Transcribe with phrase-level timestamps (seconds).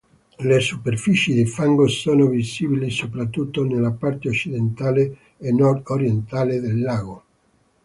[0.47, 7.23] Le superfici di fango sono visibili soprattutto nella parte occidentale e nord-orientale del lago.